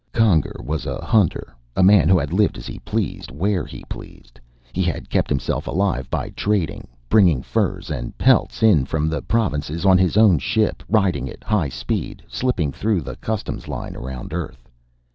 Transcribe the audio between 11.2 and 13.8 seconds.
at high speed, slipping through the customs